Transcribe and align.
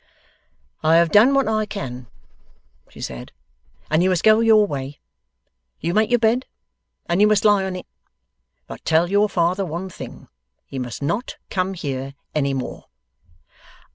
'I 0.81 0.95
have 0.95 1.11
done 1.11 1.35
what 1.35 1.47
I 1.47 1.67
can,' 1.67 2.07
she 2.89 2.99
said, 3.01 3.31
'and 3.91 4.01
you 4.01 4.09
must 4.09 4.23
go 4.23 4.39
your 4.39 4.65
way. 4.65 4.99
You 5.79 5.93
make 5.93 6.09
your 6.09 6.17
bed, 6.17 6.47
and 7.05 7.21
you 7.21 7.27
must 7.27 7.45
lie 7.45 7.63
on 7.65 7.75
it. 7.75 7.85
But 8.65 8.83
tell 8.83 9.11
your 9.11 9.29
father 9.29 9.63
one 9.63 9.91
thing: 9.91 10.27
he 10.65 10.79
must 10.79 11.03
not 11.03 11.37
come 11.51 11.75
here 11.75 12.15
any 12.33 12.55
more. 12.55 12.87